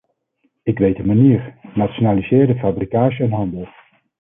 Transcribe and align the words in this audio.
Ik 0.63 0.77
weet 0.79 0.99
een 0.99 1.05
manier: 1.05 1.55
nationaliseer 1.73 2.47
de 2.47 2.55
fabricage 2.55 3.23
en 3.23 3.31
handel. 3.31 3.67